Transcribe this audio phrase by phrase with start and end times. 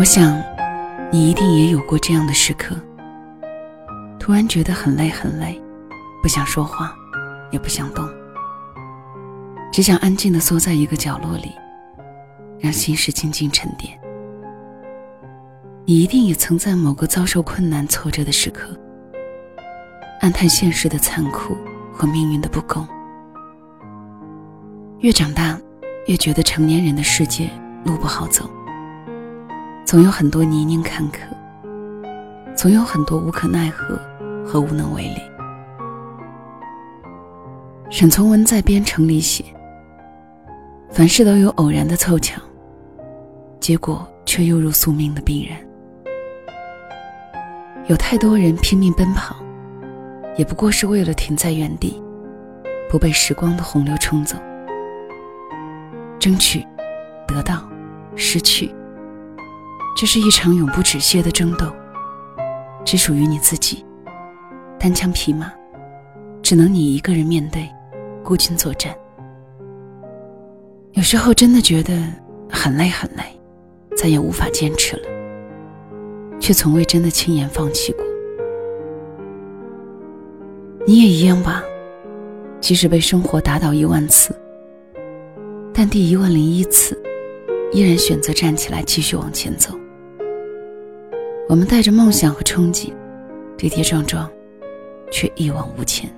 [0.00, 0.42] 我想，
[1.12, 2.74] 你一定也有过这样的时刻，
[4.18, 5.60] 突然觉得很累很累，
[6.22, 6.96] 不想说话，
[7.50, 8.08] 也不想动，
[9.70, 11.52] 只想安静的缩在一个角落里，
[12.58, 13.92] 让心事静静沉淀。
[15.84, 18.74] 你一定也曾在某个遭受困难挫折的时刻，
[20.22, 21.54] 暗叹现实的残酷
[21.92, 22.88] 和命运的不公。
[25.00, 25.60] 越长大，
[26.06, 27.50] 越觉得成年人的世界
[27.84, 28.50] 路不好走，
[29.90, 31.18] 总有很多泥泞坎坷，
[32.54, 33.98] 总有很多无可奈何
[34.46, 35.20] 和无能为力。
[37.90, 39.44] 沈从文在《边城》里写
[40.92, 42.40] ：“凡事都有偶然的凑巧，
[43.58, 45.58] 结果却又如宿命的必然。
[47.88, 49.34] 有太多人拼命奔跑，
[50.36, 52.00] 也不过是为了停在原地，
[52.88, 54.36] 不被时光的洪流冲走。”
[56.20, 56.64] 争取，
[57.26, 57.68] 得到，
[58.14, 58.72] 失去，
[60.00, 61.70] 这是一场永不止歇的争斗，
[62.86, 63.84] 只属于你自己，
[64.78, 65.52] 单枪匹马，
[66.40, 67.68] 只能你一个人面对，
[68.24, 68.96] 孤军作战。
[70.92, 72.02] 有时候真的觉得
[72.48, 73.22] 很累很累，
[73.94, 75.02] 再也无法坚持了，
[76.40, 78.02] 却从未真的轻言放弃过。
[80.86, 81.62] 你也一样吧，
[82.58, 84.34] 即使被生活打倒一万次。
[85.74, 86.98] 但第一万零一次，
[87.70, 89.78] 依然选择站起来继续往前走。
[91.50, 92.92] 我们带着梦想和憧憬，
[93.58, 94.30] 跌跌撞撞，
[95.10, 96.08] 却一往无前。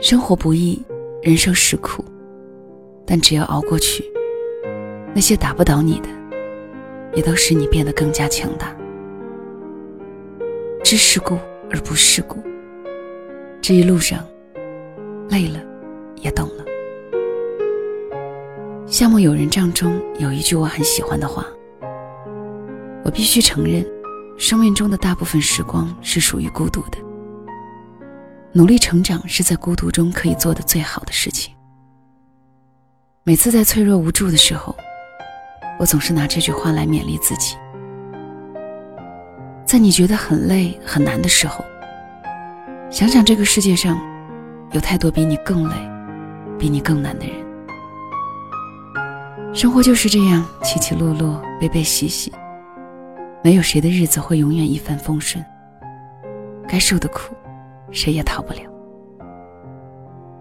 [0.00, 0.82] 生活不易，
[1.20, 2.02] 人生实苦，
[3.04, 4.02] 但只要熬过去，
[5.14, 6.08] 那些打不倒你的，
[7.12, 8.74] 也都使你变得更加强大。
[10.82, 11.34] 知世故
[11.70, 12.42] 而不世故，
[13.60, 14.26] 这一路上，
[15.28, 15.60] 累了，
[16.16, 16.64] 也懂了。
[18.90, 21.46] 《夏目友人帐》中有一句我很喜欢的话
[23.04, 23.84] ：“我必须承认，
[24.38, 26.98] 生命中的大部分时光是属于孤独的。
[28.52, 31.54] 努力成长是在孤独中可以做的最好的事情。”
[33.24, 34.74] 每次在脆弱无助的时候，
[35.78, 37.56] 我总是拿这句话来勉励自己。
[39.66, 41.64] 在你觉得很累很难的时候，
[42.90, 43.98] 想想这个世界上，
[44.72, 45.74] 有太多比你更累、
[46.58, 47.34] 比你更难的人。
[49.54, 52.30] 生活就是这样起起落落，悲悲喜喜，
[53.44, 55.44] 没有谁的日子会永远一帆风顺。
[56.66, 57.34] 该受的苦，
[57.90, 58.60] 谁也逃不了。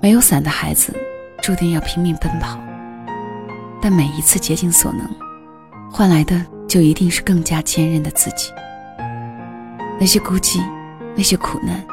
[0.00, 0.94] 没有伞的孩子，
[1.42, 2.56] 注定要拼命奔跑，
[3.80, 5.04] 但每一次竭尽所能，
[5.90, 8.52] 换来的就一定是更加坚韧的自己。
[9.98, 10.62] 那些孤寂，
[11.16, 11.84] 那些苦难，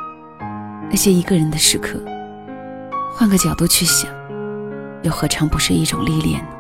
[0.92, 2.00] 那些一个人的时刻，
[3.16, 4.08] 换个角度去想，
[5.02, 6.59] 又何尝不是一种历练呢？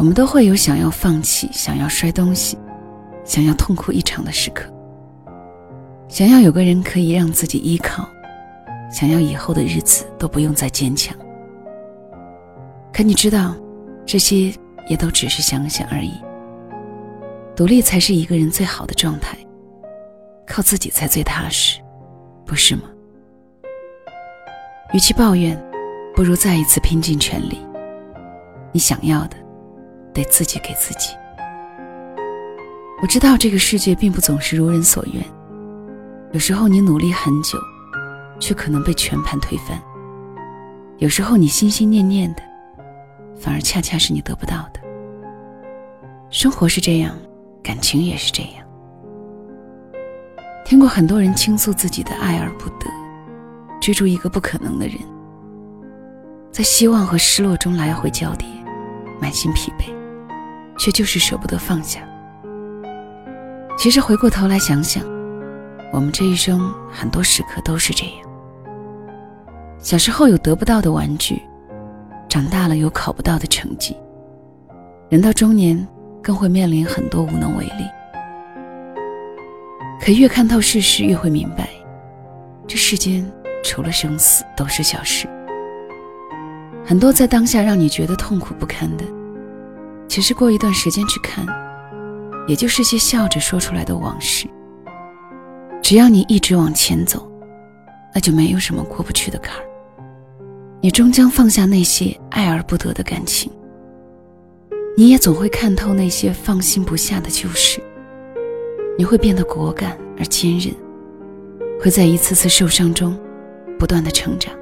[0.00, 2.56] 我们都会有想要放弃、想要摔东西、
[3.22, 4.64] 想要痛哭一场的时刻，
[6.08, 8.08] 想要有个人可以让自己依靠，
[8.90, 11.14] 想要以后的日子都不用再坚强。
[12.90, 13.54] 可你知道，
[14.06, 14.50] 这些
[14.88, 16.14] 也都只是想想而已。
[17.54, 19.36] 独立才是一个人最好的状态，
[20.46, 21.78] 靠自己才最踏实，
[22.46, 22.84] 不是吗？
[24.94, 25.62] 与其抱怨，
[26.14, 27.58] 不如再一次拼尽全力。
[28.72, 29.36] 你想要的。
[30.22, 31.14] 得自己给自己。
[33.02, 35.24] 我知道这个世界并不总是如人所愿，
[36.32, 37.58] 有时候你努力很久，
[38.38, 39.78] 却可能被全盘推翻；
[40.98, 42.42] 有时候你心心念念的，
[43.38, 44.80] 反而恰恰是你得不到的。
[46.28, 47.16] 生活是这样，
[47.62, 48.66] 感情也是这样。
[50.64, 52.86] 听过很多人倾诉自己的爱而不得，
[53.80, 54.98] 追逐一个不可能的人，
[56.52, 58.46] 在希望和失落中来回交叠，
[59.18, 59.99] 满心疲惫。
[60.80, 62.00] 却就是舍不得放下。
[63.76, 65.04] 其实回过头来想想，
[65.92, 68.14] 我们这一生很多时刻都是这样。
[69.78, 71.42] 小时候有得不到的玩具，
[72.30, 73.94] 长大了有考不到的成绩，
[75.10, 75.86] 人到中年
[76.22, 77.84] 更会面临很多无能为力。
[80.00, 81.68] 可越看透世事，越会明白，
[82.66, 83.30] 这世间
[83.62, 85.28] 除了生死都是小事。
[86.86, 89.04] 很多在当下让你觉得痛苦不堪的。
[90.10, 91.46] 其实过一段时间去看，
[92.48, 94.44] 也就是些笑着说出来的往事。
[95.80, 97.30] 只要你一直往前走，
[98.12, 99.64] 那就没有什么过不去的坎儿。
[100.80, 103.52] 你终将放下那些爱而不得的感情，
[104.96, 107.80] 你也总会看透那些放心不下的旧事。
[108.98, 110.74] 你会变得果敢而坚韧，
[111.80, 113.16] 会在一次次受伤中
[113.78, 114.52] 不断的成长。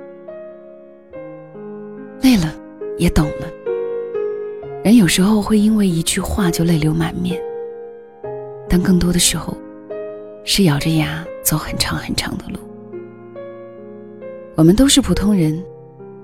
[2.20, 2.54] 累了，
[2.98, 3.57] 也懂了。
[4.84, 7.38] 人有时候会因为一句话就泪流满面，
[8.68, 9.54] 但更多的时候，
[10.44, 12.58] 是咬着牙走很长很长的路。
[14.54, 15.62] 我们都是普通人，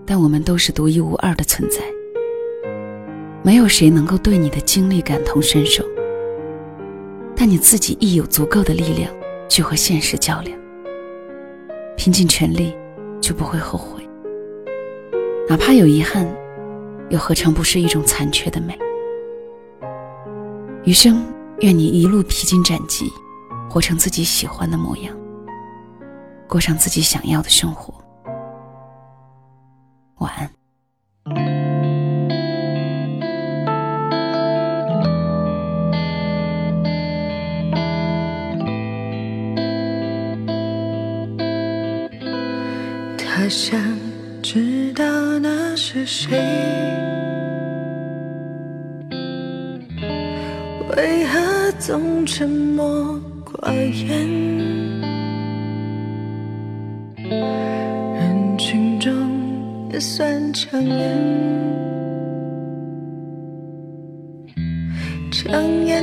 [0.07, 1.81] 但我们都是独一无二的存在。
[3.43, 5.85] 没有谁能够对你的经历感同身受，
[7.37, 9.13] 但你自己亦有足够的力量
[9.49, 10.59] 去和现实较量，
[11.97, 12.75] 拼尽全力，
[13.21, 14.03] 就不会后悔。
[15.49, 16.27] 哪怕有遗憾，
[17.11, 18.77] 又何尝不是一种残缺的美？
[20.85, 21.25] 余生，
[21.61, 23.11] 愿你一路披荆斩棘，
[23.71, 25.17] 活成自己喜欢的模样，
[26.49, 27.95] 过上自己想要的生活。
[30.19, 30.51] 晚安。
[43.19, 43.79] 他想
[45.95, 46.37] 是谁，
[50.97, 54.29] 为何总沉默寡言？
[57.31, 59.13] 人群中
[59.93, 61.17] 也算抢眼，
[65.31, 66.03] 抢眼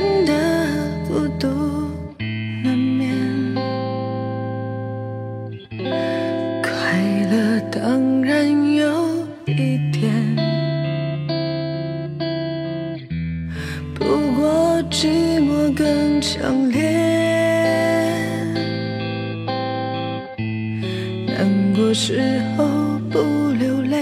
[21.42, 22.64] 难过时候
[23.10, 23.18] 不
[23.58, 23.98] 流泪，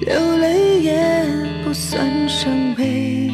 [0.00, 1.26] 流泪也
[1.62, 3.30] 不算伤悲。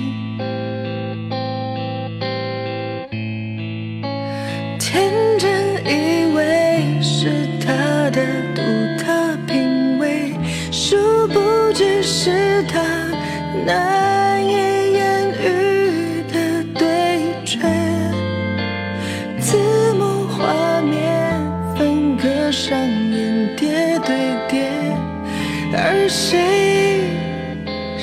[4.81, 5.49] 天真
[5.87, 8.21] 以为是他的
[8.57, 8.63] 独
[8.99, 10.33] 特品味，
[10.73, 10.97] 殊
[11.29, 11.39] 不
[11.73, 12.83] 知是他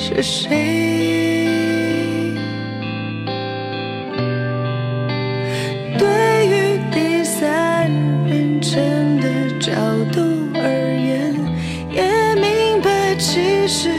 [0.09, 0.49] 是谁？
[5.99, 7.91] 对于第三
[8.25, 9.27] 人称的
[9.59, 9.71] 角
[10.11, 10.19] 度
[10.55, 10.59] 而
[10.97, 11.35] 言，
[11.91, 12.01] 也
[12.41, 13.91] 明白其实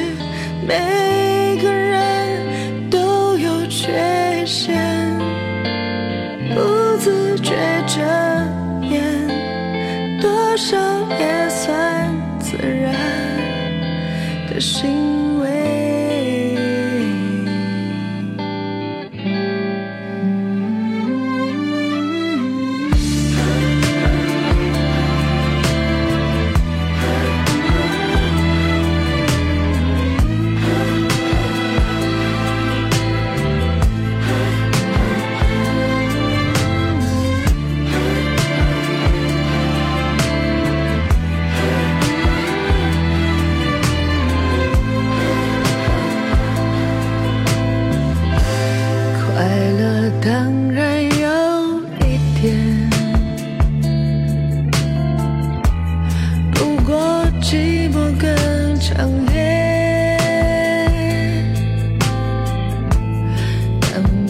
[0.66, 4.76] 每个人都有缺陷，
[6.54, 7.54] 不自觉
[7.86, 8.00] 遮
[8.82, 9.00] 掩，
[10.20, 10.76] 多少
[11.20, 12.92] 也算自然。
[14.52, 15.29] 的心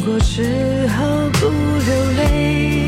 [0.00, 2.79] 过时候不流泪。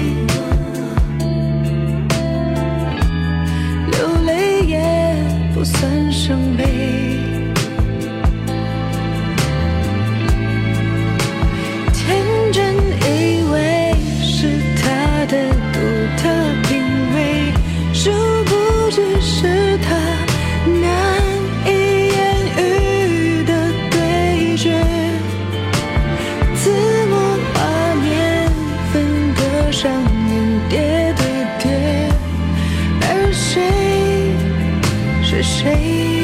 [35.42, 36.21] 谁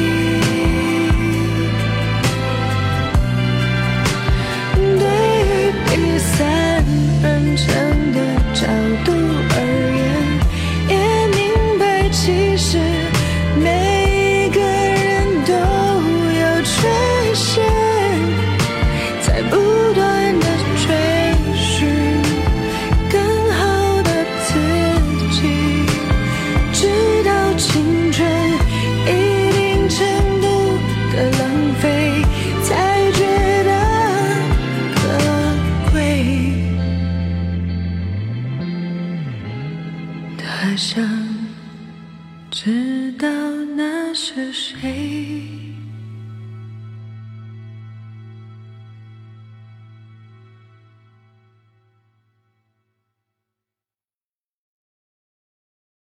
[40.79, 41.05] 想
[42.49, 43.27] 知道
[43.75, 45.68] 那是谁。